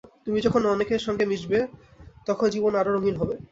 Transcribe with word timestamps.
তুমি 0.25 0.39
যখন 0.41 0.61
অন্য 0.61 0.73
অনেকের 0.75 1.01
সঙ্গে 1.07 1.25
মিশবে, 1.31 1.59
তখন 2.27 2.47
জীবন 2.49 2.73
আরও 2.75 2.91
রঙিন 2.91 3.15
হয়। 3.21 3.37